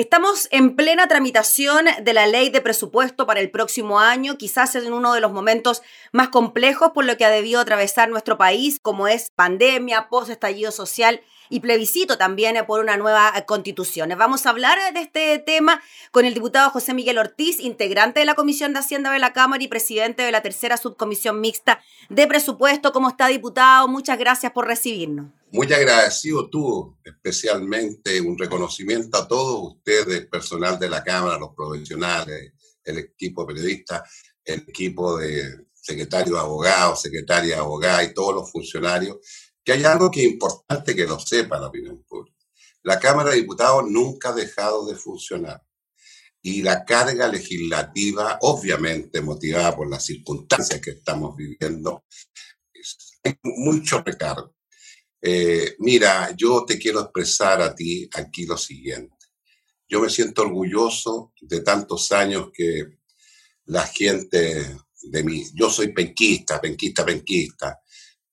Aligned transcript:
Estamos 0.00 0.48
en 0.50 0.76
plena 0.76 1.08
tramitación 1.08 1.84
de 2.02 2.14
la 2.14 2.26
ley 2.26 2.48
de 2.48 2.62
presupuesto 2.62 3.26
para 3.26 3.40
el 3.40 3.50
próximo 3.50 4.00
año, 4.00 4.38
quizás 4.38 4.74
en 4.74 4.94
uno 4.94 5.12
de 5.12 5.20
los 5.20 5.30
momentos 5.30 5.82
más 6.10 6.30
complejos 6.30 6.92
por 6.94 7.04
lo 7.04 7.18
que 7.18 7.26
ha 7.26 7.30
debido 7.30 7.60
atravesar 7.60 8.08
nuestro 8.08 8.38
país, 8.38 8.80
como 8.80 9.08
es 9.08 9.28
pandemia, 9.28 10.08
post-estallido 10.08 10.72
social 10.72 11.20
y 11.50 11.60
plebiscito 11.60 12.16
también 12.16 12.56
por 12.66 12.80
una 12.80 12.96
nueva 12.96 13.32
constitución. 13.46 14.10
Vamos 14.16 14.46
a 14.46 14.50
hablar 14.50 14.78
de 14.94 15.00
este 15.00 15.38
tema 15.40 15.82
con 16.12 16.24
el 16.24 16.32
diputado 16.32 16.70
José 16.70 16.94
Miguel 16.94 17.18
Ortiz, 17.18 17.60
integrante 17.60 18.20
de 18.20 18.26
la 18.26 18.34
Comisión 18.34 18.72
de 18.72 18.78
Hacienda 18.78 19.12
de 19.12 19.18
la 19.18 19.32
Cámara 19.32 19.62
y 19.62 19.68
presidente 19.68 20.22
de 20.22 20.32
la 20.32 20.40
tercera 20.40 20.76
subcomisión 20.76 21.40
mixta 21.40 21.82
de 22.08 22.26
presupuesto. 22.26 22.92
¿Cómo 22.92 23.08
está, 23.08 23.26
diputado? 23.26 23.88
Muchas 23.88 24.18
gracias 24.18 24.52
por 24.52 24.66
recibirnos. 24.66 25.26
Muy 25.52 25.70
agradecido 25.72 26.48
tú, 26.48 26.96
especialmente 27.04 28.20
un 28.20 28.38
reconocimiento 28.38 29.18
a 29.18 29.26
todos 29.26 29.74
ustedes, 29.74 30.26
personal 30.26 30.78
de 30.78 30.88
la 30.88 31.02
Cámara, 31.02 31.38
los 31.38 31.50
profesionales, 31.56 32.52
el 32.84 32.98
equipo 32.98 33.44
periodista, 33.44 34.04
el 34.44 34.64
equipo 34.68 35.18
de 35.18 35.66
secretario 35.72 36.34
de 36.34 36.40
abogados, 36.40 37.02
secretaria 37.02 37.56
de 37.56 37.60
abogados 37.60 38.04
y 38.04 38.14
todos 38.14 38.34
los 38.34 38.52
funcionarios, 38.52 39.18
que 39.64 39.72
hay 39.72 39.84
algo 39.84 40.10
que 40.10 40.20
es 40.20 40.32
importante 40.32 40.94
que 40.94 41.06
lo 41.06 41.18
sepa 41.18 41.60
la 41.60 41.68
opinión 41.68 42.02
pública. 42.04 42.38
La 42.82 42.98
Cámara 42.98 43.30
de 43.30 43.36
Diputados 43.36 43.84
nunca 43.88 44.30
ha 44.30 44.34
dejado 44.34 44.86
de 44.86 44.96
funcionar 44.96 45.62
y 46.42 46.62
la 46.62 46.84
carga 46.84 47.28
legislativa, 47.28 48.38
obviamente 48.42 49.20
motivada 49.20 49.76
por 49.76 49.90
las 49.90 50.04
circunstancias 50.04 50.80
que 50.80 50.92
estamos 50.92 51.36
viviendo, 51.36 52.04
es 53.22 53.34
mucho 53.42 54.02
recargo. 54.02 54.54
Eh, 55.20 55.76
mira, 55.80 56.34
yo 56.34 56.64
te 56.64 56.78
quiero 56.78 57.00
expresar 57.00 57.60
a 57.60 57.74
ti 57.74 58.08
aquí 58.14 58.46
lo 58.46 58.56
siguiente. 58.56 59.14
Yo 59.86 60.00
me 60.00 60.08
siento 60.08 60.42
orgulloso 60.42 61.34
de 61.40 61.60
tantos 61.60 62.10
años 62.12 62.50
que 62.54 63.00
la 63.66 63.86
gente 63.86 64.76
de 65.02 65.22
mí, 65.24 65.44
yo 65.54 65.68
soy 65.68 65.92
penquista, 65.92 66.60
penquista, 66.60 67.04
penquista, 67.04 67.80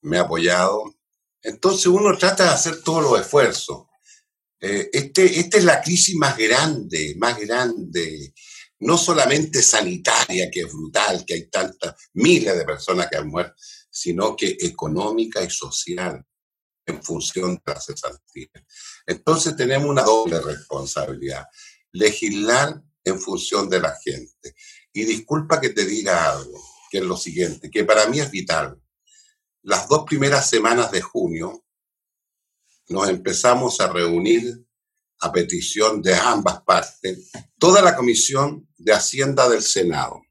me 0.02 0.17
ha 0.17 0.22
apoyado. 0.22 0.97
Entonces 1.41 1.88
uno 1.88 2.17
trata 2.17 2.43
de 2.43 2.49
hacer 2.49 2.81
todos 2.83 3.03
los 3.03 3.21
esfuerzos. 3.21 3.85
Eh, 4.59 4.89
este, 4.91 5.39
esta 5.39 5.57
es 5.57 5.63
la 5.63 5.81
crisis 5.81 6.16
más 6.16 6.38
grande, 6.38 7.16
más 7.17 7.38
grande, 7.39 8.33
no 8.80 8.97
solamente 8.97 9.61
sanitaria, 9.61 10.49
que 10.52 10.61
es 10.61 10.71
brutal, 10.71 11.23
que 11.25 11.35
hay 11.35 11.49
tantas, 11.49 11.95
miles 12.13 12.58
de 12.58 12.65
personas 12.65 13.08
que 13.09 13.17
han 13.17 13.27
muerto, 13.27 13.55
sino 13.89 14.35
que 14.35 14.58
económica 14.59 15.43
y 15.43 15.49
social 15.49 16.23
en 16.85 17.03
función 17.03 17.55
de 17.55 17.73
la 17.73 17.81
cesantía. 17.81 18.49
Entonces 19.05 19.55
tenemos 19.55 19.89
una 19.89 20.03
doble 20.03 20.39
responsabilidad, 20.39 21.45
legislar 21.91 22.81
en 23.03 23.19
función 23.19 23.69
de 23.69 23.80
la 23.80 23.95
gente. 24.03 24.55
Y 24.93 25.03
disculpa 25.03 25.59
que 25.59 25.69
te 25.69 25.85
diga 25.85 26.31
algo, 26.31 26.63
que 26.89 26.99
es 26.99 27.03
lo 27.03 27.17
siguiente, 27.17 27.69
que 27.69 27.83
para 27.83 28.08
mí 28.08 28.19
es 28.19 28.31
vital. 28.31 28.80
Las 29.68 29.90
dos 29.90 30.06
primeras 30.06 30.50
semanas 30.50 30.92
de 30.92 31.02
junio 31.02 31.66
nos 32.88 33.10
empezamos 33.10 33.82
a 33.82 33.92
reunir 33.92 34.66
a 35.20 35.34
petición 35.34 36.02
de 36.02 36.16
ambas 36.16 36.62
partes, 36.62 37.30
toda 37.60 37.82
la 37.82 37.94
Comisión 37.94 38.70
de 38.78 38.94
Hacienda 38.94 39.50
del 39.50 39.62
Senado, 39.62 40.22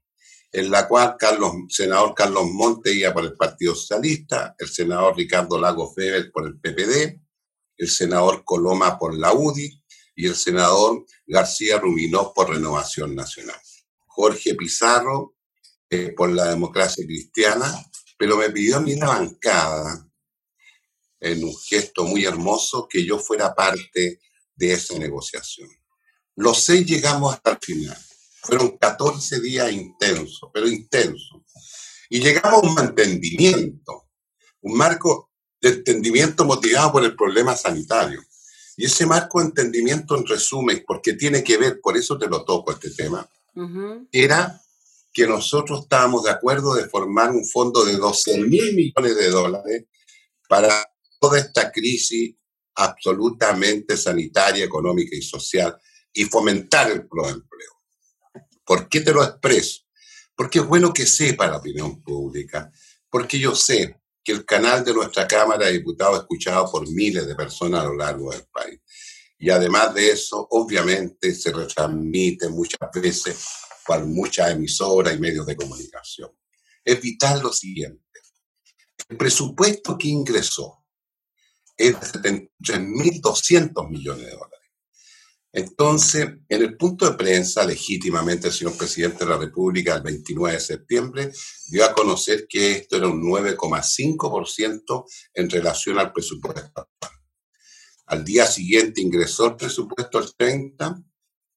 en 0.51 0.71
la 0.71 0.87
cual 0.87 1.17
Carlos, 1.19 1.51
senador 1.69 2.15
Carlos 2.15 2.45
Monte 2.51 2.91
iba 2.91 3.13
por 3.13 3.25
el 3.25 3.35
Partido 3.35 3.75
Socialista, 3.75 4.55
el 4.57 4.69
senador 4.69 5.15
Ricardo 5.15 5.61
Lagos 5.61 5.93
Weber 5.95 6.31
por 6.31 6.47
el 6.47 6.59
PPD, 6.59 7.21
el 7.77 7.89
senador 7.89 8.43
Coloma 8.43 8.97
por 8.97 9.15
la 9.15 9.33
UDI 9.33 9.83
y 10.15 10.25
el 10.25 10.35
senador 10.35 11.05
García 11.27 11.77
Rubinó 11.77 12.33
por 12.33 12.49
Renovación 12.49 13.13
Nacional. 13.13 13.61
Jorge 14.07 14.55
Pizarro 14.55 15.35
eh, 15.91 16.11
por 16.17 16.31
la 16.31 16.45
democracia 16.45 17.05
cristiana, 17.05 17.71
pero 18.17 18.37
me 18.37 18.49
pidió 18.49 18.77
a 18.77 18.81
mí 18.81 18.95
la 18.95 19.07
bancada, 19.07 20.09
en 21.19 21.43
un 21.43 21.55
gesto 21.55 22.03
muy 22.03 22.25
hermoso, 22.25 22.87
que 22.89 23.05
yo 23.05 23.19
fuera 23.19 23.53
parte 23.53 24.19
de 24.55 24.73
esa 24.73 24.97
negociación. 24.97 25.69
Los 26.35 26.63
seis 26.63 26.85
llegamos 26.85 27.33
hasta 27.33 27.51
el 27.51 27.57
final. 27.59 27.97
Fueron 28.43 28.77
14 28.77 29.41
días 29.41 29.71
intensos, 29.71 30.49
pero 30.53 30.67
intensos. 30.67 31.41
Y 32.09 32.19
llegamos 32.19 32.63
a 32.63 32.71
un 32.71 32.79
entendimiento, 32.79 34.09
un 34.61 34.77
marco 34.77 35.31
de 35.59 35.69
entendimiento 35.69 36.45
motivado 36.45 36.93
por 36.93 37.03
el 37.03 37.15
problema 37.15 37.55
sanitario. 37.55 38.21
Y 38.77 38.85
ese 38.85 39.05
marco 39.05 39.39
de 39.39 39.47
entendimiento, 39.47 40.15
en 40.15 40.25
resumen, 40.25 40.83
porque 40.85 41.13
tiene 41.13 41.43
que 41.43 41.57
ver, 41.57 41.79
por 41.81 41.97
eso 41.97 42.17
te 42.17 42.27
lo 42.27 42.45
toco 42.45 42.71
este 42.71 42.91
tema, 42.91 43.27
era 44.11 44.61
que 45.17 45.25
nosotros 45.25 45.81
estábamos 45.81 46.25
de 46.25 46.29
acuerdo 46.29 46.75
de 46.75 46.87
formar 46.87 47.31
un 47.31 47.43
fondo 47.43 47.83
de 47.83 47.95
12 47.95 48.37
mil 48.37 48.75
millones 48.75 49.15
de 49.15 49.31
dólares 49.31 49.85
para 50.47 50.69
toda 51.19 51.39
esta 51.39 51.71
crisis 51.71 52.35
absolutamente 52.75 53.97
sanitaria, 53.97 54.63
económica 54.63 55.15
y 55.15 55.23
social 55.23 55.75
y 56.13 56.25
fomentar 56.25 56.91
el 56.91 56.99
empleo. 56.99 57.81
¿Por 58.63 58.87
qué 58.87 59.01
te 59.01 59.11
lo 59.11 59.23
expreso? 59.23 59.85
Porque 60.35 60.59
es 60.59 60.67
bueno 60.67 60.93
que 60.93 61.07
sepa 61.07 61.47
la 61.47 61.57
opinión 61.57 62.03
pública, 62.03 62.71
porque 63.09 63.39
yo 63.39 63.55
sé 63.55 63.99
que 64.23 64.33
el 64.33 64.45
canal 64.45 64.85
de 64.85 64.93
nuestra 64.93 65.27
Cámara 65.27 65.65
de 65.65 65.79
Diputados 65.79 66.17
es 66.17 66.21
escuchado 66.21 66.71
por 66.71 66.87
miles 66.91 67.25
de 67.25 67.33
personas 67.33 67.81
a 67.81 67.87
lo 67.87 67.95
largo 67.95 68.31
del 68.31 68.45
país. 68.53 68.81
Y 69.39 69.49
además 69.49 69.95
de 69.95 70.11
eso, 70.11 70.47
obviamente 70.51 71.33
se 71.33 71.51
retransmite 71.51 72.49
muchas 72.49 72.91
veces 72.93 73.66
por 73.87 74.05
muchas 74.05 74.51
emisoras 74.51 75.15
y 75.15 75.19
medios 75.19 75.45
de 75.45 75.55
comunicación. 75.55 76.29
Es 76.83 77.01
vital 77.01 77.41
lo 77.41 77.53
siguiente. 77.53 78.03
El 79.07 79.17
presupuesto 79.17 79.97
que 79.97 80.09
ingresó 80.09 80.83
es 81.77 81.99
de 81.99 82.49
73.200 82.59 83.89
millones 83.89 84.25
de 84.25 84.31
dólares. 84.31 84.57
Entonces, 85.53 86.25
en 86.49 86.61
el 86.61 86.75
punto 86.75 87.09
de 87.09 87.17
prensa, 87.17 87.65
legítimamente 87.65 88.47
el 88.47 88.53
señor 88.53 88.77
presidente 88.77 89.23
de 89.23 89.31
la 89.31 89.37
República 89.37 89.95
el 89.95 90.03
29 90.03 90.53
de 90.53 90.59
septiembre 90.59 91.31
dio 91.67 91.85
a 91.85 91.93
conocer 91.93 92.45
que 92.47 92.73
esto 92.73 92.97
era 92.97 93.07
un 93.07 93.23
9,5% 93.23 95.05
en 95.33 95.49
relación 95.49 95.97
al 95.97 96.11
presupuesto 96.11 96.89
Al 98.07 98.25
día 98.25 98.45
siguiente 98.45 99.01
ingresó 99.01 99.47
el 99.47 99.55
presupuesto 99.55 100.17
al 100.17 100.35
30. 100.35 101.01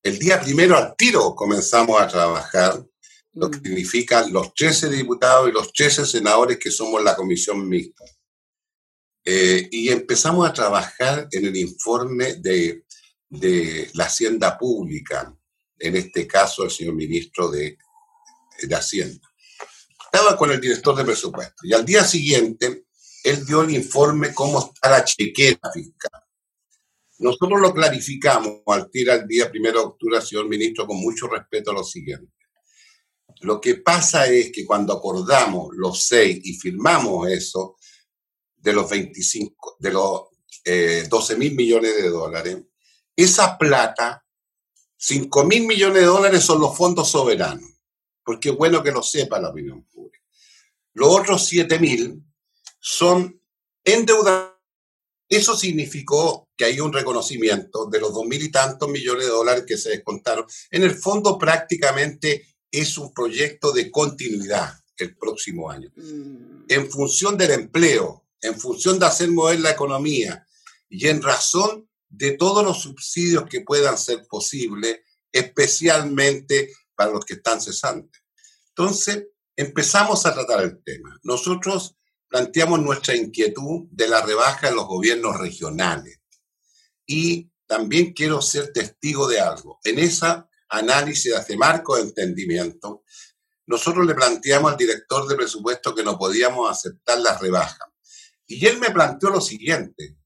El 0.03 0.19
día 0.19 0.41
primero 0.41 0.77
al 0.77 0.95
tiro 0.97 1.35
comenzamos 1.35 2.01
a 2.01 2.09
trabajar, 2.09 2.85
lo 3.33 3.51
que 3.51 3.59
mm. 3.59 3.63
significa 3.63 4.27
los 4.29 4.55
13 4.55 4.91
diputados 4.91 5.49
y 5.49 5.53
los 5.53 5.73
13 5.73 6.07
senadores 6.07 6.59
que 6.59 6.71
somos 6.71 7.03
la 7.03 7.15
comisión 7.17 7.69
mixta. 7.69 8.05
Eh, 9.25 9.69
y 9.71 9.91
empezamos 9.91 10.49
a 10.49 10.53
trabajar 10.53 11.29
en 11.31 11.47
el 11.47 11.57
informe 11.57 12.35
de 12.35 12.85
de 13.31 13.89
la 13.95 14.07
Hacienda 14.07 14.59
Pública, 14.59 15.35
en 15.79 15.97
este 15.97 16.27
caso 16.27 16.65
el 16.65 16.71
señor 16.71 16.95
ministro 16.95 17.49
de, 17.49 17.79
de 18.61 18.75
Hacienda. 18.75 19.27
Estaba 20.05 20.37
con 20.37 20.51
el 20.51 20.61
director 20.61 20.97
de 20.97 21.05
presupuesto 21.05 21.65
y 21.65 21.73
al 21.73 21.85
día 21.85 22.05
siguiente 22.05 22.87
él 23.23 23.47
dio 23.47 23.63
el 23.63 23.71
informe 23.71 24.35
cómo 24.35 24.59
está 24.59 24.91
la 24.91 25.05
chequera 25.05 25.71
fiscal. 25.73 26.23
Nosotros 27.21 27.61
lo 27.61 27.75
clarificamos 27.75 28.63
al 28.67 28.91
tirar 28.91 29.21
el 29.21 29.29
día 29.29 29.51
primero 29.51 29.81
de 29.81 29.87
octubre, 29.87 30.21
señor 30.23 30.49
ministro, 30.49 30.87
con 30.87 30.99
mucho 30.99 31.27
respeto 31.29 31.71
a 31.71 31.75
lo 31.75 31.85
siguiente. 31.85 32.33
Lo 33.43 33.61
que 33.61 33.77
pasa 33.77 34.27
es 34.27 34.51
que 34.51 34.65
cuando 34.65 34.95
acordamos 34.95 35.69
los 35.77 36.03
seis 36.03 36.41
y 36.43 36.55
firmamos 36.55 37.29
eso, 37.29 37.77
de 38.57 38.73
los 38.73 38.89
25, 38.89 39.77
de 39.79 39.93
los 39.93 40.23
eh, 40.65 41.07
12 41.09 41.37
mil 41.37 41.55
millones 41.55 41.97
de 41.97 42.09
dólares, 42.09 42.59
esa 43.15 43.59
plata, 43.59 44.25
5 44.97 45.45
mil 45.45 45.67
millones 45.67 46.03
de 46.03 46.07
dólares 46.07 46.43
son 46.43 46.61
los 46.61 46.75
fondos 46.77 47.11
soberanos, 47.11 47.71
porque 48.25 48.51
es 48.51 48.57
bueno 48.57 48.83
que 48.83 48.93
lo 48.93 49.03
sepa 49.03 49.39
la 49.39 49.51
opinión 49.51 49.85
pública. 49.85 50.25
Los 50.95 51.09
otros 51.09 51.47
7 51.47 51.79
mil 51.79 52.23
son 52.79 53.43
endeudados. 53.85 54.50
Eso 55.31 55.57
significó 55.57 56.49
que 56.57 56.65
hay 56.65 56.81
un 56.81 56.93
reconocimiento 56.93 57.87
de 57.87 58.01
los 58.01 58.13
dos 58.13 58.27
mil 58.27 58.43
y 58.43 58.51
tantos 58.51 58.89
millones 58.89 59.27
de 59.27 59.31
dólares 59.31 59.65
que 59.65 59.79
se 59.79 59.91
descontaron. 59.91 60.45
En 60.73 60.83
el 60.83 60.97
fondo 60.97 61.39
prácticamente 61.39 62.57
es 62.71 62.99
un 62.99 63.15
proyecto 63.15 63.71
de 63.71 63.93
continuidad 63.93 64.75
el 64.97 65.17
próximo 65.17 65.71
año. 65.71 65.89
Mm. 65.95 66.65
En 66.69 66.91
función 66.91 67.39
del 67.39 67.53
empleo, 67.53 68.27
en 68.43 68.59
función 68.59 68.99
de 68.99 69.07
hacer 69.07 69.31
mover 69.31 69.61
la 69.61 69.71
economía 69.71 70.45
y 70.89 71.07
en 71.07 71.23
razón 71.23 71.89
de 72.09 72.33
todos 72.33 72.65
los 72.65 72.83
subsidios 72.83 73.45
que 73.49 73.61
puedan 73.61 73.97
ser 73.97 74.27
posibles, 74.29 74.99
especialmente 75.31 76.73
para 76.97 77.13
los 77.13 77.25
que 77.25 77.35
están 77.35 77.61
cesantes. 77.61 78.21
Entonces, 78.71 79.29
empezamos 79.55 80.27
a 80.27 80.35
tratar 80.35 80.65
el 80.65 80.83
tema. 80.83 81.17
Nosotros 81.23 81.97
planteamos 82.31 82.81
nuestra 82.81 83.17
inquietud 83.17 83.89
de 83.91 84.09
la 84.09 84.23
rebaja 84.23 84.69
en 84.69 84.77
los 84.77 84.87
gobiernos 84.87 85.39
regionales 85.39 86.21
y 87.05 87.51
también 87.67 88.13
quiero 88.13 88.41
ser 88.41 88.73
testigo 88.73 89.27
de 89.27 89.41
algo. 89.41 89.81
En 89.83 89.99
esa 89.99 90.49
análisis 90.69 91.35
de 91.47 91.57
marco 91.57 91.97
de 91.97 92.03
entendimiento, 92.03 93.03
nosotros 93.67 94.07
le 94.07 94.15
planteamos 94.15 94.71
al 94.71 94.79
director 94.79 95.27
de 95.27 95.35
presupuesto 95.35 95.93
que 95.93 96.05
no 96.05 96.17
podíamos 96.17 96.71
aceptar 96.71 97.19
la 97.19 97.37
rebaja. 97.37 97.93
Y 98.47 98.65
él 98.65 98.79
me 98.79 98.91
planteó 98.91 99.31
lo 99.31 99.41
siguiente. 99.41 100.17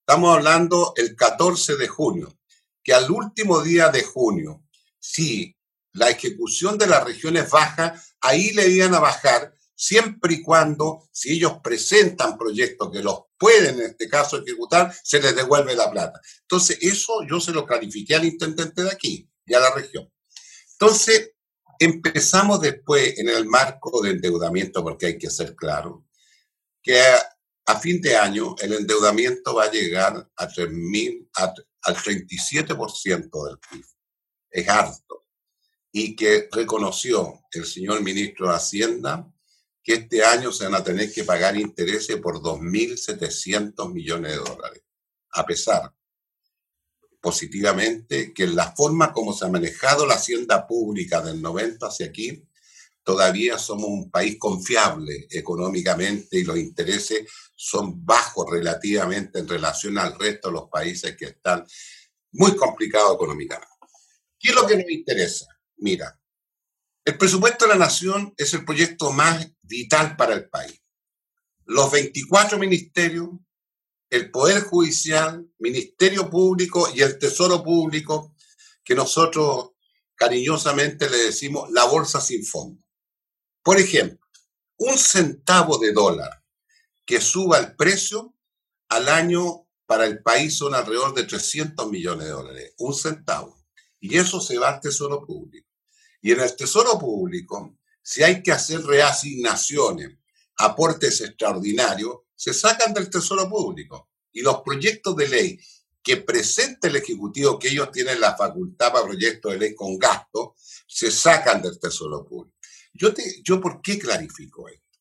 Estamos 0.00 0.36
hablando 0.36 0.92
el 0.96 1.16
14 1.16 1.76
de 1.76 1.88
junio, 1.88 2.38
que 2.82 2.92
al 2.92 3.10
último 3.10 3.62
día 3.62 3.88
de 3.88 4.02
junio, 4.02 4.64
si 4.98 5.56
la 5.92 6.10
ejecución 6.10 6.76
de 6.76 6.88
las 6.88 7.04
regiones 7.04 7.48
baja, 7.50 7.94
ahí 8.20 8.52
le 8.52 8.68
iban 8.68 8.94
a 8.94 9.00
bajar 9.00 9.54
siempre 9.74 10.34
y 10.34 10.42
cuando, 10.42 11.08
si 11.12 11.32
ellos 11.32 11.58
presentan 11.62 12.38
proyectos 12.38 12.90
que 12.90 13.02
los 13.02 13.24
pueden 13.36 13.80
en 13.80 13.86
este 13.86 14.08
caso 14.08 14.38
ejecutar, 14.38 14.94
se 15.02 15.20
les 15.20 15.34
devuelve 15.34 15.74
la 15.74 15.90
plata. 15.90 16.20
Entonces, 16.42 16.78
eso 16.80 17.24
yo 17.28 17.40
se 17.40 17.52
lo 17.52 17.66
clarifiqué 17.66 18.14
al 18.14 18.24
intendente 18.24 18.82
de 18.82 18.90
aquí 18.90 19.28
y 19.44 19.54
a 19.54 19.60
la 19.60 19.74
región. 19.74 20.10
Entonces, 20.72 21.32
empezamos 21.78 22.60
después 22.60 23.18
en 23.18 23.28
el 23.28 23.46
marco 23.46 24.00
de 24.02 24.10
endeudamiento, 24.10 24.82
porque 24.82 25.06
hay 25.06 25.18
que 25.18 25.30
ser 25.30 25.54
claro, 25.54 26.06
que 26.82 27.00
a, 27.66 27.80
fin 27.80 28.00
de 28.00 28.16
año 28.16 28.54
el 28.60 28.74
endeudamiento 28.74 29.54
va 29.54 29.64
a 29.64 29.70
llegar 29.70 30.30
a 30.36 30.48
3.000, 30.48 31.28
al 31.82 31.96
37% 31.96 33.46
del 33.46 33.58
PIB. 33.58 33.84
Es 34.50 34.68
harto. 34.68 35.26
Y 35.90 36.16
que 36.16 36.48
reconoció 36.50 37.40
el 37.52 37.64
señor 37.64 38.02
ministro 38.02 38.48
de 38.48 38.56
Hacienda 38.56 39.33
que 39.84 39.94
este 39.94 40.24
año 40.24 40.50
se 40.50 40.64
van 40.64 40.74
a 40.74 40.82
tener 40.82 41.12
que 41.12 41.24
pagar 41.24 41.56
intereses 41.56 42.16
por 42.16 42.40
2.700 42.40 43.92
millones 43.92 44.32
de 44.32 44.38
dólares, 44.38 44.82
a 45.32 45.44
pesar 45.44 45.92
positivamente 47.20 48.34
que 48.34 48.44
en 48.44 48.56
la 48.56 48.74
forma 48.74 49.12
como 49.12 49.32
se 49.32 49.44
ha 49.44 49.48
manejado 49.48 50.06
la 50.06 50.14
hacienda 50.14 50.66
pública 50.66 51.22
del 51.22 51.40
90 51.40 51.86
hacia 51.86 52.06
aquí, 52.06 52.46
todavía 53.02 53.58
somos 53.58 53.88
un 53.88 54.10
país 54.10 54.36
confiable 54.38 55.26
económicamente 55.30 56.38
y 56.38 56.44
los 56.44 56.58
intereses 56.58 57.26
son 57.54 58.04
bajos 58.04 58.50
relativamente 58.50 59.38
en 59.38 59.48
relación 59.48 59.98
al 59.98 60.18
resto 60.18 60.48
de 60.48 60.54
los 60.54 60.68
países 60.70 61.16
que 61.16 61.26
están 61.26 61.66
muy 62.32 62.56
complicados 62.56 63.14
económicamente. 63.14 63.72
¿Qué 64.38 64.50
es 64.50 64.54
lo 64.54 64.66
que 64.66 64.76
nos 64.76 64.90
interesa? 64.90 65.46
Mira, 65.76 66.18
el 67.04 67.18
presupuesto 67.18 67.66
de 67.66 67.72
la 67.72 67.78
nación 67.78 68.32
es 68.36 68.54
el 68.54 68.64
proyecto 68.64 69.12
más 69.12 69.46
vital 69.62 70.16
para 70.16 70.34
el 70.34 70.48
país. 70.48 70.80
Los 71.66 71.90
24 71.90 72.58
ministerios, 72.58 73.28
el 74.08 74.30
Poder 74.30 74.62
Judicial, 74.62 75.46
Ministerio 75.58 76.30
Público 76.30 76.88
y 76.94 77.02
el 77.02 77.18
Tesoro 77.18 77.62
Público, 77.62 78.34
que 78.82 78.94
nosotros 78.94 79.70
cariñosamente 80.14 81.10
le 81.10 81.18
decimos 81.18 81.70
la 81.70 81.84
bolsa 81.84 82.20
sin 82.20 82.44
fondo. 82.44 82.82
Por 83.62 83.78
ejemplo, 83.78 84.26
un 84.78 84.96
centavo 84.96 85.78
de 85.78 85.92
dólar 85.92 86.42
que 87.04 87.20
suba 87.20 87.58
el 87.58 87.76
precio 87.76 88.34
al 88.88 89.08
año 89.08 89.66
para 89.86 90.06
el 90.06 90.22
país 90.22 90.56
son 90.56 90.74
alrededor 90.74 91.14
de 91.14 91.24
300 91.24 91.90
millones 91.90 92.26
de 92.26 92.32
dólares, 92.32 92.74
un 92.78 92.94
centavo. 92.94 93.58
Y 94.00 94.16
eso 94.16 94.40
se 94.40 94.58
va 94.58 94.70
al 94.70 94.80
Tesoro 94.80 95.24
Público. 95.24 95.73
Y 96.24 96.32
en 96.32 96.40
el 96.40 96.56
Tesoro 96.56 96.98
Público, 96.98 97.76
si 98.02 98.22
hay 98.22 98.42
que 98.42 98.50
hacer 98.50 98.80
reasignaciones, 98.80 100.16
aportes 100.56 101.20
extraordinarios, 101.20 102.20
se 102.34 102.54
sacan 102.54 102.94
del 102.94 103.10
Tesoro 103.10 103.46
Público. 103.46 104.08
Y 104.32 104.40
los 104.40 104.62
proyectos 104.62 105.14
de 105.16 105.28
ley 105.28 105.60
que 106.02 106.16
presente 106.16 106.88
el 106.88 106.96
Ejecutivo, 106.96 107.58
que 107.58 107.68
ellos 107.68 107.90
tienen 107.92 108.22
la 108.22 108.34
facultad 108.34 108.90
para 108.90 109.04
proyectos 109.04 109.52
de 109.52 109.58
ley 109.58 109.74
con 109.74 109.98
gasto, 109.98 110.54
se 110.86 111.10
sacan 111.10 111.60
del 111.60 111.78
Tesoro 111.78 112.24
Público. 112.24 112.56
Yo, 112.94 113.12
te, 113.12 113.42
yo 113.42 113.60
¿por 113.60 113.82
qué 113.82 113.98
clarifico 113.98 114.66
esto? 114.70 114.98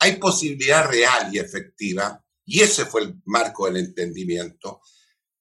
Hay 0.00 0.16
posibilidad 0.16 0.86
real 0.86 1.34
y 1.34 1.38
efectiva, 1.38 2.22
y 2.44 2.60
ese 2.60 2.84
fue 2.84 3.04
el 3.04 3.14
marco 3.24 3.64
del 3.64 3.78
entendimiento. 3.78 4.82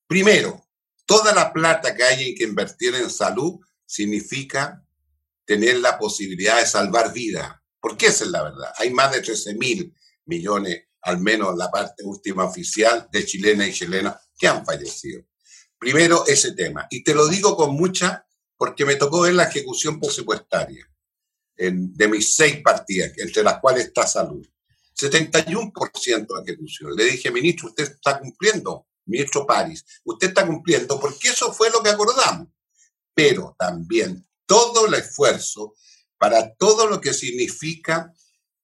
Primero, 0.07 0.69
toda 1.05 1.33
la 1.33 1.51
plata 1.51 1.93
que 1.93 2.03
hay 2.03 2.33
que 2.33 2.45
invertir 2.45 2.95
en 2.95 3.09
salud 3.09 3.59
significa 3.85 4.86
tener 5.47 5.79
la 5.79 5.97
posibilidad 5.97 6.59
de 6.59 6.67
salvar 6.67 7.11
vidas. 7.13 7.51
Porque 7.79 8.07
esa 8.07 8.25
es 8.25 8.31
la 8.31 8.43
verdad. 8.43 8.71
Hay 8.77 8.91
más 8.91 9.11
de 9.13 9.21
13 9.21 9.55
mil 9.55 9.93
millones, 10.25 10.83
al 11.01 11.19
menos 11.19 11.55
la 11.57 11.71
parte 11.71 12.03
última 12.03 12.43
oficial, 12.43 13.07
de 13.11 13.25
chilenas 13.25 13.69
y 13.69 13.73
chilenos 13.73 14.13
que 14.37 14.47
han 14.47 14.65
fallecido. 14.65 15.23
Primero, 15.79 16.25
ese 16.27 16.51
tema. 16.51 16.85
Y 16.89 17.03
te 17.03 17.15
lo 17.15 17.27
digo 17.27 17.55
con 17.55 17.75
mucha, 17.75 18.25
porque 18.57 18.83
me 18.83 18.95
tocó 18.95 19.21
ver 19.21 19.35
la 19.35 19.45
ejecución 19.45 19.99
presupuestaria 19.99 20.85
de 21.55 22.07
mis 22.07 22.35
seis 22.35 22.61
partidas, 22.61 23.13
entre 23.17 23.41
las 23.41 23.59
cuales 23.59 23.85
está 23.85 24.05
salud. 24.05 24.45
71% 24.95 26.27
de 26.27 26.51
ejecución. 26.51 26.95
Le 26.95 27.05
dije, 27.05 27.31
ministro, 27.31 27.69
usted 27.69 27.83
está 27.83 28.19
cumpliendo, 28.19 28.87
ministro 29.05 29.45
París, 29.45 29.83
usted 30.03 30.27
está 30.27 30.45
cumpliendo, 30.45 30.99
porque 30.99 31.29
eso 31.29 31.53
fue 31.53 31.69
lo 31.69 31.81
que 31.81 31.89
acordamos. 31.89 32.49
Pero 33.13 33.55
también 33.57 34.26
todo 34.47 34.87
el 34.87 34.95
esfuerzo 34.95 35.75
para 36.17 36.55
todo 36.55 36.87
lo 36.87 36.99
que 36.99 37.13
significa 37.13 38.11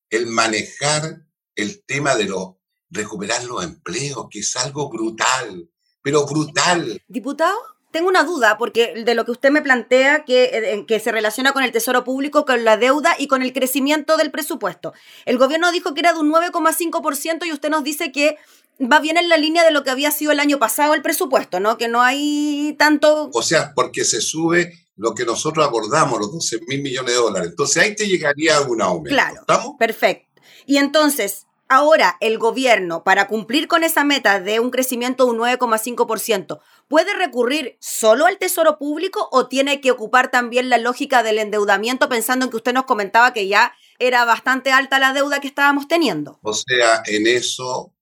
el 0.09 0.25
manejar 0.25 1.19
el 1.55 1.83
tema 1.85 2.15
de 2.15 2.25
lo, 2.25 2.59
recuperar 2.89 3.43
los 3.43 3.63
empleos, 3.63 4.27
que 4.29 4.39
es 4.39 4.55
algo 4.55 4.89
brutal, 4.89 5.69
pero 6.01 6.25
brutal. 6.25 7.01
Diputado, 7.07 7.57
tengo 7.91 8.07
una 8.07 8.23
duda, 8.23 8.57
porque 8.57 9.03
de 9.05 9.15
lo 9.15 9.25
que 9.25 9.31
usted 9.31 9.51
me 9.51 9.61
plantea, 9.61 10.25
que, 10.25 10.45
eh, 10.45 10.85
que 10.87 10.99
se 10.99 11.11
relaciona 11.11 11.53
con 11.53 11.63
el 11.63 11.71
tesoro 11.71 12.03
público, 12.03 12.45
con 12.45 12.63
la 12.63 12.77
deuda 12.77 13.15
y 13.19 13.27
con 13.27 13.43
el 13.43 13.53
crecimiento 13.53 14.17
del 14.17 14.31
presupuesto. 14.31 14.93
El 15.25 15.37
gobierno 15.37 15.71
dijo 15.71 15.93
que 15.93 15.99
era 15.99 16.13
de 16.13 16.19
un 16.19 16.31
9,5% 16.31 17.45
y 17.45 17.51
usted 17.51 17.69
nos 17.69 17.83
dice 17.83 18.11
que 18.11 18.37
va 18.79 18.99
bien 18.99 19.17
en 19.17 19.29
la 19.29 19.37
línea 19.37 19.63
de 19.63 19.71
lo 19.71 19.83
que 19.83 19.91
había 19.91 20.11
sido 20.11 20.31
el 20.31 20.39
año 20.39 20.57
pasado 20.57 20.95
el 20.95 21.03
presupuesto, 21.03 21.59
¿no? 21.59 21.77
Que 21.77 21.87
no 21.87 22.01
hay 22.01 22.75
tanto... 22.79 23.29
O 23.33 23.43
sea, 23.43 23.73
porque 23.75 24.03
se 24.05 24.21
sube 24.21 24.82
lo 24.95 25.13
que 25.13 25.25
nosotros 25.25 25.65
abordamos, 25.65 26.19
los 26.19 26.31
12 26.31 26.59
mil 26.67 26.81
millones 26.81 27.13
de 27.13 27.19
dólares. 27.19 27.49
Entonces 27.49 27.83
ahí 27.83 27.95
te 27.95 28.07
llegaría 28.07 28.61
un 28.61 28.81
aumento. 28.81 29.15
Claro. 29.15 29.41
¿Estamos? 29.41 29.75
Perfecto. 29.79 30.41
Y 30.65 30.77
entonces, 30.77 31.45
ahora 31.67 32.17
el 32.21 32.37
gobierno, 32.37 33.03
para 33.03 33.27
cumplir 33.27 33.67
con 33.67 33.83
esa 33.83 34.03
meta 34.03 34.39
de 34.39 34.59
un 34.59 34.69
crecimiento 34.69 35.25
de 35.25 35.31
un 35.31 35.37
9,5%, 35.39 36.61
¿puede 36.87 37.13
recurrir 37.15 37.77
solo 37.79 38.25
al 38.25 38.37
Tesoro 38.37 38.77
Público 38.77 39.27
o 39.31 39.47
tiene 39.47 39.81
que 39.81 39.91
ocupar 39.91 40.31
también 40.31 40.69
la 40.69 40.77
lógica 40.77 41.23
del 41.23 41.39
endeudamiento, 41.39 42.09
pensando 42.09 42.45
en 42.45 42.51
que 42.51 42.57
usted 42.57 42.73
nos 42.73 42.85
comentaba 42.85 43.33
que 43.33 43.47
ya 43.47 43.73
era 43.99 44.25
bastante 44.25 44.71
alta 44.71 44.99
la 44.99 45.13
deuda 45.13 45.39
que 45.39 45.47
estábamos 45.47 45.87
teniendo? 45.87 46.39
O 46.43 46.53
sea, 46.53 47.01
en 47.05 47.27
eso 47.27 47.93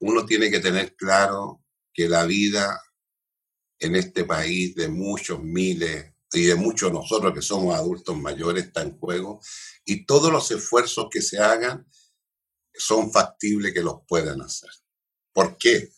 uno 0.00 0.24
tiene 0.24 0.50
que 0.50 0.60
tener 0.60 0.94
claro 0.94 1.62
que 1.92 2.08
la 2.08 2.24
vida 2.24 2.80
en 3.80 3.96
este 3.96 4.24
país 4.24 4.74
de 4.74 4.88
muchos 4.88 5.42
miles 5.42 6.12
y 6.32 6.44
de 6.44 6.54
muchos 6.54 6.92
nosotros 6.92 7.32
que 7.32 7.42
somos 7.42 7.74
adultos 7.74 8.16
mayores 8.16 8.66
está 8.66 8.82
en 8.82 8.98
juego 8.98 9.40
y 9.84 10.04
todos 10.04 10.30
los 10.30 10.50
esfuerzos 10.50 11.08
que 11.10 11.22
se 11.22 11.38
hagan 11.38 11.86
son 12.74 13.10
factibles 13.10 13.72
que 13.72 13.82
los 13.82 14.00
puedan 14.06 14.42
hacer. 14.42 14.70
¿Por 15.32 15.56
qué? 15.56 15.90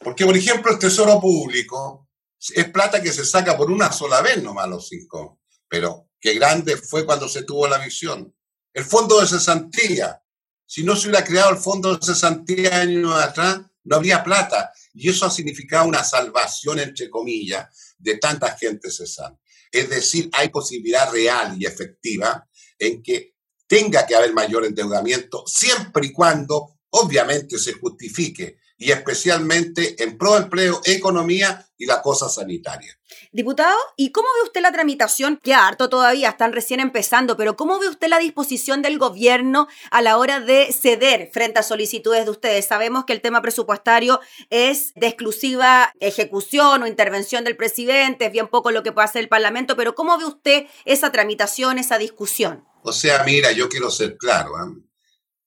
Porque, 0.00 0.26
por 0.26 0.36
ejemplo, 0.36 0.72
el 0.72 0.78
Tesoro 0.78 1.20
Público 1.20 2.08
es 2.54 2.68
plata 2.70 3.00
que 3.00 3.12
se 3.12 3.24
saca 3.24 3.56
por 3.56 3.70
una 3.70 3.92
sola 3.92 4.20
vez 4.20 4.42
nomás 4.42 4.68
los 4.68 4.88
cinco, 4.88 5.40
pero 5.68 6.10
qué 6.20 6.34
grande 6.34 6.76
fue 6.76 7.06
cuando 7.06 7.28
se 7.28 7.44
tuvo 7.44 7.68
la 7.68 7.78
visión. 7.78 8.34
El 8.72 8.84
Fondo 8.84 9.20
de 9.20 9.28
Cesantía, 9.28 10.22
si 10.66 10.82
no 10.82 10.96
se 10.96 11.08
hubiera 11.08 11.24
creado 11.24 11.50
el 11.50 11.58
Fondo 11.58 11.96
de 11.96 12.04
Cesantía 12.04 12.80
años 12.80 13.14
atrás, 13.14 13.60
no 13.84 13.96
habría 13.96 14.24
plata. 14.24 14.72
Y 14.94 15.08
eso 15.08 15.26
ha 15.26 15.30
significado 15.30 15.86
una 15.86 16.04
salvación, 16.04 16.78
entre 16.78 17.08
comillas, 17.08 17.94
de 17.98 18.18
tanta 18.18 18.56
gente 18.56 18.90
cesante. 18.90 19.40
Es 19.72 19.88
decir, 19.88 20.28
hay 20.34 20.50
posibilidad 20.50 21.10
real 21.10 21.56
y 21.58 21.64
efectiva 21.64 22.46
en 22.78 23.02
que 23.02 23.32
tenga 23.66 24.06
que 24.06 24.14
haber 24.14 24.34
mayor 24.34 24.66
endeudamiento 24.66 25.44
siempre 25.46 26.06
y 26.06 26.12
cuando 26.12 26.78
obviamente 26.90 27.58
se 27.58 27.72
justifique 27.72 28.58
y 28.82 28.90
especialmente 28.90 30.02
en 30.02 30.18
pro 30.18 30.36
empleo, 30.36 30.80
economía 30.84 31.68
y 31.78 31.86
la 31.86 32.02
cosa 32.02 32.28
sanitaria. 32.28 32.98
Diputado, 33.30 33.78
¿y 33.96 34.10
cómo 34.10 34.26
ve 34.36 34.42
usted 34.44 34.60
la 34.60 34.72
tramitación? 34.72 35.38
Ya 35.44 35.68
harto 35.68 35.88
todavía, 35.88 36.30
están 36.30 36.52
recién 36.52 36.80
empezando, 36.80 37.36
pero 37.36 37.56
¿cómo 37.56 37.78
ve 37.78 37.88
usted 37.88 38.08
la 38.08 38.18
disposición 38.18 38.82
del 38.82 38.98
gobierno 38.98 39.68
a 39.92 40.02
la 40.02 40.18
hora 40.18 40.40
de 40.40 40.72
ceder 40.72 41.30
frente 41.32 41.60
a 41.60 41.62
solicitudes 41.62 42.24
de 42.24 42.32
ustedes? 42.32 42.66
Sabemos 42.66 43.04
que 43.04 43.12
el 43.12 43.20
tema 43.20 43.40
presupuestario 43.40 44.20
es 44.50 44.92
de 44.96 45.06
exclusiva 45.06 45.94
ejecución 46.00 46.82
o 46.82 46.86
intervención 46.88 47.44
del 47.44 47.56
presidente, 47.56 48.26
es 48.26 48.32
bien 48.32 48.48
poco 48.48 48.72
lo 48.72 48.82
que 48.82 48.90
puede 48.90 49.04
hacer 49.04 49.22
el 49.22 49.28
Parlamento, 49.28 49.76
pero 49.76 49.94
¿cómo 49.94 50.18
ve 50.18 50.24
usted 50.24 50.66
esa 50.84 51.12
tramitación, 51.12 51.78
esa 51.78 51.98
discusión? 51.98 52.64
O 52.82 52.92
sea, 52.92 53.22
mira, 53.22 53.52
yo 53.52 53.68
quiero 53.68 53.92
ser 53.92 54.16
claro, 54.16 54.50
¿eh? 54.58 54.91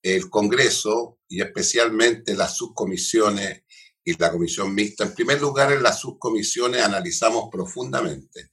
El 0.05 0.29
Congreso 0.29 1.17
y 1.27 1.41
especialmente 1.41 2.35
las 2.35 2.55
subcomisiones 2.55 3.63
y 4.03 4.15
la 4.19 4.31
comisión 4.31 4.73
mixta. 4.75 5.03
En 5.03 5.15
primer 5.15 5.41
lugar, 5.41 5.71
en 5.71 5.81
las 5.81 5.99
subcomisiones 5.99 6.83
analizamos 6.83 7.49
profundamente, 7.51 8.51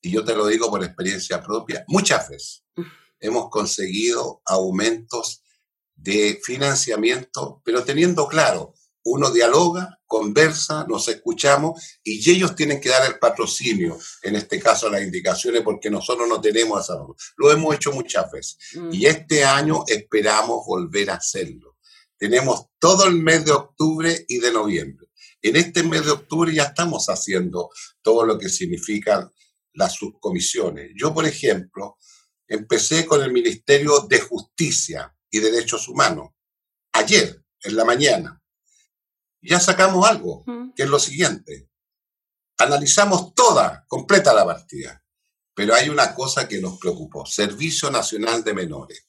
y 0.00 0.10
yo 0.10 0.24
te 0.24 0.34
lo 0.34 0.48
digo 0.48 0.68
por 0.68 0.82
experiencia 0.82 1.40
propia, 1.40 1.84
muchas 1.86 2.28
veces 2.28 2.64
hemos 3.20 3.50
conseguido 3.50 4.42
aumentos 4.44 5.44
de 5.94 6.40
financiamiento, 6.42 7.62
pero 7.64 7.84
teniendo 7.84 8.26
claro, 8.26 8.74
uno 9.04 9.30
dialoga, 9.30 9.98
conversa, 10.06 10.84
nos 10.88 11.08
escuchamos 11.08 11.98
y 12.04 12.30
ellos 12.30 12.54
tienen 12.54 12.80
que 12.80 12.88
dar 12.88 13.06
el 13.06 13.18
patrocinio, 13.18 13.98
en 14.22 14.36
este 14.36 14.60
caso 14.60 14.90
las 14.90 15.02
indicaciones, 15.02 15.62
porque 15.62 15.90
nosotros 15.90 16.28
no 16.28 16.40
tenemos 16.40 16.84
esa. 16.84 16.98
Lo 17.36 17.50
hemos 17.50 17.74
hecho 17.74 17.92
muchas 17.92 18.30
veces 18.30 18.58
mm. 18.74 18.92
y 18.92 19.06
este 19.06 19.44
año 19.44 19.84
esperamos 19.86 20.66
volver 20.66 21.10
a 21.10 21.14
hacerlo. 21.14 21.78
Tenemos 22.18 22.66
todo 22.78 23.06
el 23.06 23.14
mes 23.14 23.44
de 23.44 23.52
octubre 23.52 24.24
y 24.28 24.38
de 24.38 24.52
noviembre. 24.52 25.06
En 25.42 25.56
este 25.56 25.82
mes 25.82 26.04
de 26.04 26.10
octubre 26.10 26.52
ya 26.52 26.64
estamos 26.64 27.06
haciendo 27.06 27.70
todo 28.02 28.26
lo 28.26 28.38
que 28.38 28.50
significan 28.50 29.32
las 29.72 29.94
subcomisiones. 29.94 30.90
Yo, 30.94 31.14
por 31.14 31.24
ejemplo, 31.24 31.96
empecé 32.46 33.06
con 33.06 33.22
el 33.22 33.32
Ministerio 33.32 34.00
de 34.00 34.20
Justicia 34.20 35.14
y 35.30 35.38
Derechos 35.38 35.88
Humanos 35.88 36.30
ayer, 36.92 37.42
en 37.62 37.76
la 37.76 37.84
mañana. 37.84 38.39
Ya 39.42 39.60
sacamos 39.60 40.06
algo, 40.06 40.44
que 40.74 40.82
es 40.82 40.88
lo 40.88 40.98
siguiente. 40.98 41.68
Analizamos 42.58 43.34
toda, 43.34 43.84
completa 43.88 44.34
la 44.34 44.44
partida. 44.44 45.02
Pero 45.54 45.74
hay 45.74 45.88
una 45.88 46.14
cosa 46.14 46.46
que 46.46 46.60
nos 46.60 46.78
preocupó. 46.78 47.26
Servicio 47.26 47.90
Nacional 47.90 48.44
de 48.44 48.54
Menores 48.54 49.06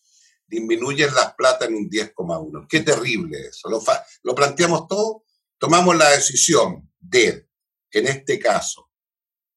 disminuyen 0.52 1.14
las 1.16 1.34
plata 1.34 1.66
en 1.66 1.76
un 1.76 1.90
10,1. 1.90 2.68
Qué 2.68 2.82
terrible 2.82 3.40
eso. 3.48 3.70
Lo, 3.70 3.82
lo 4.24 4.36
planteamos 4.36 4.88
todo, 4.88 5.24
tomamos 5.58 5.96
la 5.96 6.10
decisión 6.10 6.92
de, 7.00 7.48
en 7.92 8.08
este 8.08 8.38
caso, 8.38 8.90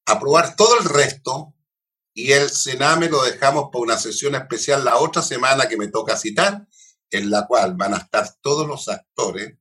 aprobar 0.07 0.54
todo 0.54 0.78
el 0.78 0.85
resto 0.85 1.54
y 2.14 2.31
el 2.31 2.49
Sename 2.49 3.09
lo 3.09 3.25
dejamos 3.25 3.71
para 3.73 3.83
una 3.83 3.99
sesión 3.99 4.37
especial 4.37 4.85
la 4.85 4.99
otra 4.99 5.21
semana 5.21 5.69
que 5.69 5.76
me 5.76 5.88
toca 5.88 6.16
citar, 6.16 6.64
en 7.11 7.28
la 7.28 7.47
cual 7.49 7.75
van 7.75 7.95
a 7.95 7.99
estar 7.99 8.33
todos 8.40 8.66
los 8.69 8.88
actores 8.88 9.59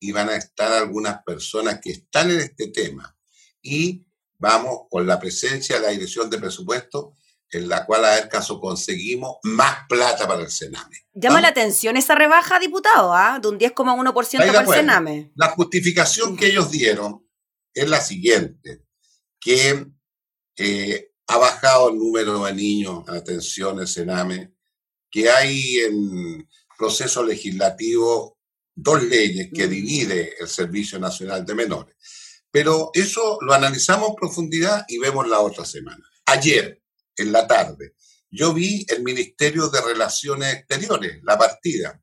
y 0.00 0.12
van 0.12 0.28
a 0.28 0.36
estar 0.36 0.72
algunas 0.72 1.22
personas 1.24 1.80
que 1.82 1.90
están 1.90 2.30
en 2.30 2.40
este 2.40 2.68
tema. 2.68 3.16
Y 3.62 4.06
vamos 4.38 4.82
con 4.90 5.06
la 5.06 5.18
presencia 5.18 5.76
de 5.76 5.82
la 5.82 5.88
Dirección 5.88 6.30
de 6.30 6.38
Presupuesto 6.38 7.14
en 7.50 7.68
la 7.68 7.86
cual 7.86 8.04
a 8.04 8.14
ver 8.14 8.28
caso 8.28 8.60
conseguimos 8.60 9.38
más 9.42 9.86
plata 9.88 10.28
para 10.28 10.42
el 10.42 10.50
Sename. 10.50 11.06
Llama 11.14 11.40
la 11.40 11.48
atención 11.48 11.96
esa 11.96 12.14
rebaja, 12.14 12.58
diputado, 12.58 13.14
¿ah? 13.14 13.38
de 13.40 13.48
un 13.48 13.58
10,1% 13.58 14.46
para 14.46 14.60
el 14.60 14.68
Sename. 14.68 15.32
La 15.34 15.48
justificación 15.50 16.36
que 16.36 16.48
ellos 16.48 16.70
dieron 16.70 17.26
es 17.72 17.88
la 17.88 18.00
siguiente, 18.00 18.84
que 19.40 19.86
eh, 20.56 21.12
ha 21.26 21.38
bajado 21.38 21.90
el 21.90 21.98
número 21.98 22.44
de 22.44 22.54
niños, 22.54 23.04
atención, 23.08 23.80
el 23.80 23.88
Sename, 23.88 24.52
que 25.10 25.30
hay 25.30 25.78
en 25.78 26.48
proceso 26.76 27.24
legislativo 27.24 28.37
dos 28.80 29.02
leyes 29.02 29.50
que 29.52 29.66
divide 29.66 30.34
el 30.38 30.48
Servicio 30.48 30.98
Nacional 30.98 31.44
de 31.44 31.54
Menores. 31.54 31.96
Pero 32.50 32.90
eso 32.94 33.38
lo 33.40 33.52
analizamos 33.52 34.10
en 34.10 34.14
profundidad 34.14 34.84
y 34.88 34.98
vemos 34.98 35.28
la 35.28 35.40
otra 35.40 35.64
semana. 35.64 36.04
Ayer, 36.26 36.80
en 37.16 37.32
la 37.32 37.46
tarde. 37.46 37.94
Yo 38.30 38.54
vi 38.54 38.86
el 38.88 39.02
Ministerio 39.02 39.68
de 39.68 39.80
Relaciones 39.80 40.54
Exteriores, 40.54 41.20
la 41.24 41.36
partida, 41.36 42.00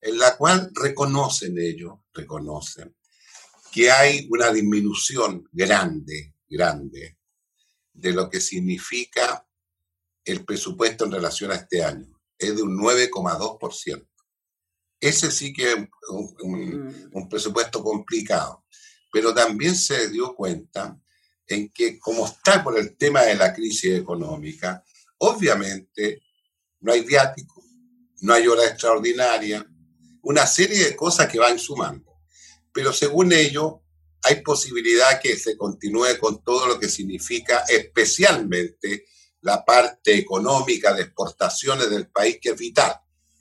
en 0.00 0.18
la 0.18 0.36
cual 0.36 0.70
reconocen 0.74 1.58
ellos, 1.58 1.94
reconocen 2.12 2.94
que 3.72 3.90
hay 3.90 4.26
una 4.30 4.50
disminución 4.50 5.48
grande, 5.52 6.34
grande, 6.48 7.18
de 7.92 8.12
lo 8.12 8.30
que 8.30 8.40
significa 8.40 9.46
el 10.24 10.44
presupuesto 10.44 11.04
en 11.04 11.12
relación 11.12 11.50
a 11.50 11.56
este 11.56 11.82
año. 11.82 12.20
Es 12.38 12.54
de 12.54 12.62
un 12.62 12.78
9,2%. 12.78 14.06
Ese 15.00 15.30
sí 15.30 15.52
que 15.52 15.72
es 15.72 15.76
un, 16.10 17.10
un, 17.12 17.28
presupuesto 17.28 17.82
complicado. 17.82 18.64
Pero 19.12 19.34
también 19.34 19.76
se 19.76 20.08
dio 20.08 20.34
cuenta 20.34 20.98
en 21.46 21.70
que 21.70 21.98
como 21.98 22.26
está 22.26 22.62
por 22.64 22.78
el 22.78 22.96
tema 22.96 23.22
de 23.22 23.36
la 23.36 23.54
crisis 23.54 23.94
económica, 23.94 24.82
obviamente 25.18 26.22
no 26.80 26.92
hay 26.92 27.02
viático, 27.02 27.62
no 28.20 28.32
hay 28.32 28.46
hora 28.46 28.66
extraordinaria, 28.66 29.66
una 30.22 30.46
serie 30.46 30.84
de 30.84 30.96
cosas 30.96 31.28
que 31.28 31.38
van 31.38 31.58
sumando. 31.58 32.20
Pero 32.72 32.92
según 32.92 33.32
ello, 33.32 33.82
hay 34.22 34.42
posibilidad 34.42 35.20
que 35.20 35.36
se 35.36 35.56
continúe 35.56 36.18
con 36.20 36.42
todo 36.42 36.66
lo 36.66 36.80
que 36.80 36.88
significa 36.88 37.64
especialmente 37.68 39.06
la 39.42 39.64
parte 39.64 40.16
económica 40.18 40.92
de 40.92 41.02
exportaciones 41.02 41.88
del 41.88 42.08
país 42.08 42.38
que 42.40 42.50
es 42.50 42.58
vital. 42.58 42.92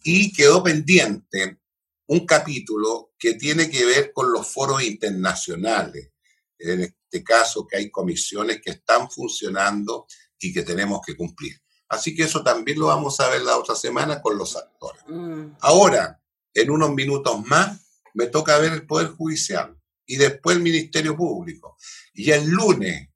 Y 0.08 0.32
quedó 0.32 0.62
pendiente 0.62 1.62
un 2.08 2.28
capítulo 2.28 3.16
que 3.18 3.34
tiene 3.34 3.72
que 3.72 3.84
ver 3.86 4.14
con 4.14 4.32
los 4.32 4.48
foros 4.48 4.84
internacionales, 4.84 6.12
en 6.60 6.82
este 6.82 7.24
caso 7.24 7.66
que 7.66 7.78
hay 7.78 7.90
comisiones 7.90 8.62
que 8.62 8.70
están 8.70 9.10
funcionando 9.10 10.06
y 10.40 10.54
que 10.54 10.62
tenemos 10.62 11.02
que 11.04 11.18
cumplir. 11.18 11.60
Así 11.90 12.16
que 12.16 12.24
eso 12.24 12.44
también 12.44 12.78
lo 12.78 12.88
vamos 12.88 13.20
a 13.20 13.30
ver 13.30 13.42
la 13.42 13.58
otra 13.58 13.74
semana 13.76 14.22
con 14.22 14.38
los 14.38 14.56
actores. 14.56 15.02
Mm. 15.08 15.56
Ahora, 15.62 16.22
en 16.54 16.70
unos 16.70 16.94
minutos 16.94 17.44
más, 17.48 17.82
me 18.14 18.28
toca 18.28 18.60
ver 18.60 18.74
el 18.74 18.86
Poder 18.86 19.08
Judicial 19.08 19.76
y 20.06 20.18
después 20.18 20.56
el 20.56 20.62
Ministerio 20.62 21.18
Público. 21.18 21.78
Y 22.14 22.30
el 22.30 22.46
lunes, 22.46 23.10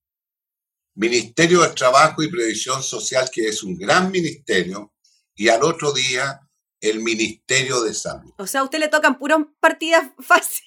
Ministerio 0.96 1.62
de 1.62 1.70
Trabajo 1.70 2.24
y 2.24 2.32
Previsión 2.32 2.82
Social, 2.82 3.30
que 3.32 3.48
es 3.48 3.62
un 3.62 3.78
gran 3.78 4.10
ministerio, 4.10 4.96
y 5.36 5.50
al 5.50 5.64
otro 5.64 5.94
día 5.94 6.49
el 6.82 7.02
Ministerio 7.02 7.82
de 7.82 7.94
Salud. 7.94 8.32
O 8.38 8.48
sea, 8.48 8.62
a 8.62 8.64
usted 8.64 8.80
le 8.80 8.88
tocan 8.88 9.18
puras 9.18 9.40
partidas 9.60 10.12
fáciles. 10.20 10.66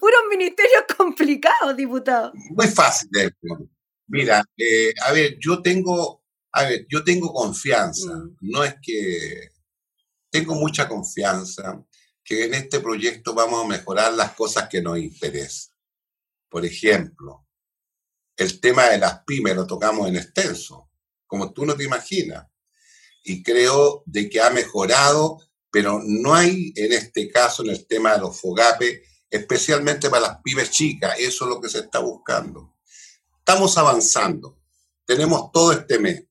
Puros 0.00 0.20
ministerios 0.30 0.84
complicados, 0.96 1.76
diputado. 1.76 2.32
Muy 2.34 2.68
fácil. 2.68 3.10
Mira, 4.06 4.42
eh, 4.56 4.94
a 5.04 5.12
ver, 5.12 5.36
yo 5.38 5.60
tengo, 5.60 6.24
a 6.52 6.62
ver, 6.64 6.86
yo 6.88 7.04
tengo 7.04 7.32
confianza. 7.32 8.14
Mm. 8.14 8.36
No 8.40 8.64
es 8.64 8.76
que 8.80 9.50
tengo 10.30 10.54
mucha 10.54 10.88
confianza 10.88 11.84
que 12.24 12.44
en 12.44 12.54
este 12.54 12.80
proyecto 12.80 13.34
vamos 13.34 13.64
a 13.64 13.68
mejorar 13.68 14.12
las 14.14 14.32
cosas 14.32 14.68
que 14.68 14.80
nos 14.80 14.98
interesan. 14.98 15.74
Por 16.48 16.64
ejemplo, 16.64 17.46
el 18.36 18.60
tema 18.60 18.84
de 18.88 18.98
las 18.98 19.24
pymes 19.24 19.56
lo 19.56 19.66
tocamos 19.66 20.08
en 20.08 20.16
extenso, 20.16 20.90
como 21.26 21.52
tú 21.52 21.66
no 21.66 21.74
te 21.74 21.84
imaginas. 21.84 22.46
Y 23.24 23.42
creo 23.42 24.02
de 24.06 24.28
que 24.28 24.40
ha 24.40 24.50
mejorado, 24.50 25.38
pero 25.70 26.00
no 26.04 26.34
hay 26.34 26.72
en 26.76 26.92
este 26.92 27.28
caso, 27.30 27.62
en 27.62 27.70
el 27.70 27.86
tema 27.86 28.14
de 28.14 28.20
los 28.20 28.40
FOGAPE, 28.40 29.02
especialmente 29.30 30.08
para 30.08 30.28
las 30.28 30.38
pymes 30.42 30.70
chicas. 30.70 31.14
Eso 31.18 31.44
es 31.44 31.50
lo 31.50 31.60
que 31.60 31.68
se 31.68 31.80
está 31.80 31.98
buscando. 31.98 32.74
Estamos 33.38 33.76
avanzando. 33.76 34.58
Tenemos 35.04 35.50
todo 35.52 35.72
este 35.72 35.98
mes. 35.98 36.24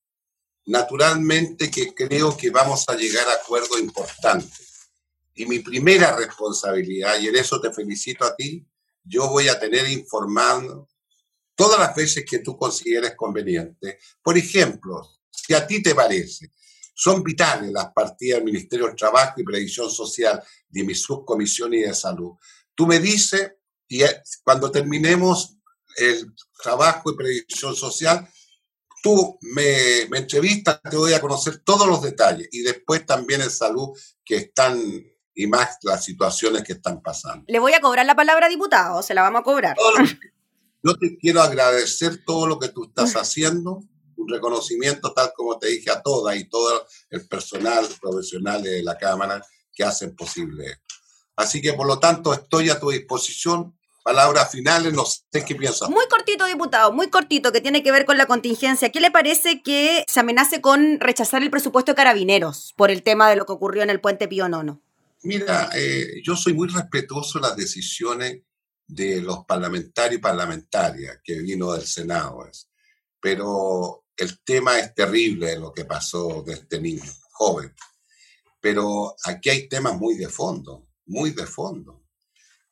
Naturalmente 0.65 1.72
que 1.72 1.94
creo 1.94 2.36
que 2.36 2.50
vamos 2.50 2.88
a 2.89 2.96
llegar 2.96 3.27
a 3.27 3.34
acuerdos 3.34 3.79
importantes. 3.79 4.89
Y 5.34 5.46
mi 5.46 5.60
primera 5.60 6.15
responsabilidad, 6.15 7.20
y 7.20 7.27
en 7.27 7.36
eso 7.36 7.62
te 7.62 7.72
felicito 7.72 8.25
a 8.25 8.36
ti, 8.36 8.67
yo 9.03 9.29
voy 9.29 9.48
a 9.48 9.60
tener 9.60 9.88
informando 9.89 10.89
todas 11.56 11.79
las 11.79 11.96
veces 11.96 12.25
que 12.29 12.39
tú 12.39 12.58
consideres 12.58 13.15
conveniente. 13.15 14.00
Por 14.22 14.38
ejemplo, 14.38 15.08
si 15.32 15.53
a 15.53 15.65
ti 15.65 15.82
te 15.82 15.96
parece, 15.96 16.51
son 17.00 17.22
vitales 17.22 17.72
las 17.72 17.94
partidas 17.94 18.39
del 18.39 18.46
Ministerio 18.46 18.88
del 18.88 18.96
Trabajo 18.96 19.39
y 19.39 19.44
Previsión 19.44 19.92
Social, 19.92 20.42
de 20.68 20.84
mi 20.84 20.96
subcomisión 20.96 21.72
y 21.75 21.82
de 21.82 21.94
salud. 21.94 22.32
Tú 22.74 22.88
me 22.88 22.98
dices, 22.98 23.51
y 23.88 24.01
cuando 24.44 24.72
terminemos 24.72 25.60
el 25.96 26.34
trabajo 26.60 27.12
y 27.12 27.16
predicción 27.16 27.75
social, 27.75 28.27
tú 29.04 29.38
me, 29.42 30.08
me 30.10 30.18
entrevistas, 30.18 30.82
te 30.89 30.98
voy 30.98 31.13
a 31.13 31.22
conocer 31.22 31.60
todos 31.60 31.88
los 31.88 32.01
detalles 32.01 32.50
y 32.51 32.63
después 32.63 33.06
también 33.06 33.42
en 33.42 33.51
salud 33.51 33.89
que 34.25 34.38
están 34.38 34.82
y 35.36 35.46
más 35.46 35.77
las 35.84 36.04
situaciones 36.04 36.63
que 36.63 36.74
están 36.74 37.00
pasando. 37.04 37.46
Le 37.48 37.60
voy 37.60 37.74
a 37.74 37.80
cobrar 37.80 38.08
la 38.08 38.16
palabra 38.16 38.50
diputado, 38.50 39.04
se 39.04 39.13
la 39.13 39.22
vamos 39.22 39.42
a 39.42 39.44
cobrar. 39.44 39.77
Yo 40.82 40.96
te 40.96 41.16
quiero 41.20 41.42
agradecer 41.42 42.24
todo 42.25 42.48
lo 42.48 42.58
que 42.58 42.70
tú 42.70 42.86
estás 42.86 43.13
haciendo, 43.16 43.84
reconocimiento 44.27 45.13
tal 45.13 45.31
como 45.36 45.57
te 45.57 45.67
dije 45.67 45.89
a 45.91 46.01
todas 46.01 46.36
y 46.38 46.46
todo 46.46 46.86
el 47.10 47.27
personal 47.27 47.88
profesional 48.01 48.62
de 48.62 48.84
la 48.84 48.98
Cámara 48.98 49.41
que 49.74 49.84
hacen 49.84 50.15
posible 50.15 50.65
esto. 50.65 50.96
Así 51.36 51.62
que, 51.62 51.74
por 51.74 51.86
lo 51.86 52.00
tanto, 52.00 52.34
estoy 52.34 52.69
a 52.69 52.79
tu 52.79 52.89
disposición. 52.89 53.77
Palabras 54.03 54.50
finales, 54.51 54.93
no 54.93 55.05
sé 55.05 55.46
qué 55.46 55.53
piensas. 55.53 55.89
Muy 55.89 56.05
cortito, 56.07 56.46
diputado, 56.46 56.93
muy 56.93 57.10
cortito, 57.10 57.51
que 57.51 57.62
tiene 57.62 57.84
que 57.84 57.91
ver 57.91 58.05
con 58.05 58.17
la 58.17 58.25
contingencia. 58.25 58.89
¿Qué 58.89 59.01
le 59.01 59.12
parece 59.12 59.62
que 59.62 60.03
se 60.07 60.19
amenace 60.22 60.62
con 60.62 61.00
rechazar 61.00 61.43
el 61.43 61.51
presupuesto 61.51 61.91
de 61.91 61.98
carabineros 61.98 62.74
por 62.77 62.89
el 62.89 63.03
tema 63.03 63.29
de 63.29 63.36
lo 63.36 63.46
que 63.46 63.51
ocurrió 63.51 63.84
en 63.84 63.89
el 63.89 64.00
puente 64.00 64.27
Pío 64.27 64.48
Nono? 64.48 64.81
Mira, 65.24 65.69
eh, 65.75 66.22
yo 66.24 66.36
soy 66.36 66.53
muy 66.53 66.69
respetuoso 66.69 67.39
de 67.39 67.48
las 67.50 67.57
decisiones 67.57 68.39
de 68.88 69.22
los 69.22 69.46
parlamentarios 69.46 70.19
y 70.19 70.22
parlamentarias 70.22 71.19
que 71.24 71.39
vino 71.39 71.74
del 71.74 71.86
Senado. 71.86 72.50
Pero 73.19 74.05
el 74.17 74.39
tema 74.43 74.79
es 74.79 74.93
terrible 74.95 75.57
lo 75.57 75.71
que 75.71 75.86
pasó 75.86 76.43
de 76.45 76.53
este 76.53 76.81
niño, 76.81 77.03
joven. 77.31 77.74
Pero 78.59 79.15
aquí 79.24 79.50
hay 79.50 79.69
temas 79.69 79.97
muy 79.97 80.15
de 80.15 80.27
fondo, 80.27 80.88
muy 81.05 81.31
de 81.31 81.45
fondo. 81.45 82.03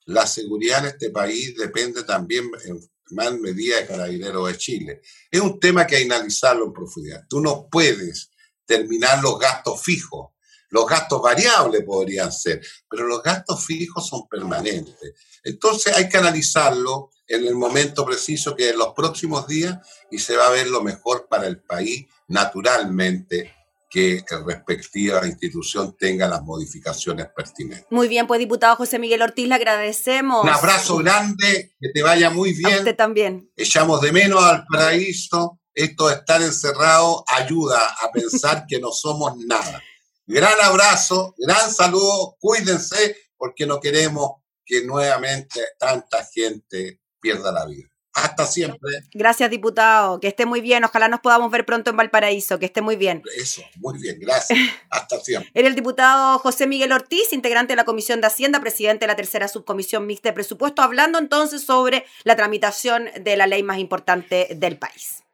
La 0.05 0.25
seguridad 0.27 0.79
en 0.79 0.91
este 0.91 1.11
país 1.11 1.55
depende 1.55 2.03
también 2.03 2.49
en 2.65 2.79
más 3.11 3.33
medida 3.39 3.77
de 3.77 3.85
Carabineros 3.85 4.47
de 4.47 4.57
Chile. 4.57 5.01
Es 5.29 5.39
un 5.39 5.59
tema 5.59 5.85
que 5.85 5.95
hay 5.95 6.07
que 6.07 6.13
analizarlo 6.13 6.65
en 6.65 6.73
profundidad. 6.73 7.25
Tú 7.29 7.39
no 7.39 7.67
puedes 7.69 8.31
terminar 8.65 9.21
los 9.21 9.37
gastos 9.37 9.81
fijos. 9.81 10.31
Los 10.69 10.87
gastos 10.87 11.21
variables 11.21 11.83
podrían 11.85 12.31
ser, 12.31 12.65
pero 12.89 13.05
los 13.07 13.21
gastos 13.21 13.63
fijos 13.63 14.07
son 14.07 14.27
permanentes. 14.27 15.13
Entonces 15.43 15.95
hay 15.95 16.09
que 16.09 16.17
analizarlo 16.17 17.11
en 17.27 17.46
el 17.46 17.55
momento 17.55 18.05
preciso 18.05 18.55
que 18.55 18.70
en 18.70 18.77
los 18.77 18.94
próximos 18.94 19.48
días 19.48 19.77
y 20.12 20.20
se 20.20 20.36
va 20.36 20.48
a 20.48 20.51
ver 20.51 20.67
lo 20.67 20.82
mejor 20.82 21.27
para 21.29 21.48
el 21.48 21.60
país 21.60 22.05
naturalmente 22.27 23.53
que 23.89 24.24
la 24.29 24.44
respectiva 24.44 25.25
institución 25.25 25.96
tenga 25.98 26.27
las 26.27 26.41
modificaciones 26.41 27.27
pertinentes. 27.36 27.88
Muy 27.89 28.08
bien, 28.08 28.27
pues 28.27 28.39
diputado 28.39 28.75
José 28.75 29.00
Miguel 29.00 29.22
Ortiz, 29.22 29.48
le 29.48 29.55
agradecemos. 29.55 30.44
Un 30.44 30.50
abrazo 30.50 30.98
grande, 30.98 31.75
que 31.79 31.89
te 31.94 32.03
vaya 32.03 32.29
muy 32.29 32.51
bien. 32.51 32.74
A 32.74 32.77
usted 32.79 32.96
también. 32.96 33.50
Echamos 33.55 34.01
de 34.01 34.12
menos 34.12 34.44
al 34.44 34.65
paraíso. 34.65 35.62
Esto 35.74 36.08
de 36.08 36.15
estar 36.15 36.41
encerrado 36.41 37.24
ayuda 37.27 37.96
a 38.01 38.12
pensar 38.12 38.65
que 38.67 38.79
no 38.79 38.91
somos 38.91 39.38
nada. 39.46 39.82
Gran 40.25 40.60
abrazo, 40.62 41.36
gran 41.38 41.72
saludo, 41.72 42.36
cuídense 42.39 43.15
porque 43.38 43.65
no 43.65 43.79
queremos 43.79 44.41
que 44.65 44.84
nuevamente 44.84 45.62
tanta 45.77 46.25
gente 46.25 47.01
pierda 47.25 47.51
la 47.51 47.65
vida. 47.65 47.88
Hasta 48.13 48.46
siempre. 48.46 48.91
Gracias, 49.13 49.50
diputado. 49.50 50.22
Que 50.22 50.27
esté 50.29 50.46
muy 50.46 50.62
bien. 50.62 50.86
Ojalá 50.86 51.10
nos 51.10 51.20
podamos 51.20 51.51
ver 51.51 51.65
pronto 51.65 51.89
en 51.89 51.98
Valparaíso. 51.98 52.60
Que 52.60 52.67
esté 52.67 52.82
muy 52.82 52.96
bien. 52.96 53.22
Eso, 53.36 53.62
muy 53.77 54.00
bien. 54.00 54.17
Gracias. 54.22 54.58
Hasta 54.89 55.20
siempre. 55.20 55.51
Era 55.53 55.67
el 55.67 55.75
diputado 55.75 56.39
José 56.39 56.65
Miguel 56.65 56.94
Ortiz, 56.94 57.34
integrante 57.34 57.74
de 57.74 57.75
la 57.75 57.84
Comisión 57.84 58.22
de 58.22 58.27
Hacienda, 58.27 58.62
presidente 58.62 59.03
de 59.03 59.08
la 59.08 59.17
tercera 59.17 59.50
subcomisión 59.50 60.08
mixta 60.08 60.29
de 60.29 60.34
presupuesto, 60.34 60.82
hablando 60.82 61.20
entonces 61.20 61.63
sobre 61.63 62.05
la 62.24 62.38
tramitación 62.38 63.10
de 63.20 63.36
la 63.36 63.48
ley 63.48 63.63
más 63.63 63.79
importante 63.79 64.48
del 64.55 64.77
país. 64.77 65.25